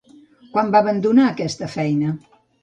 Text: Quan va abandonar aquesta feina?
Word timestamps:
Quan 0.55 0.71
va 0.75 0.81
abandonar 0.85 1.27
aquesta 1.33 1.71
feina? 1.75 2.17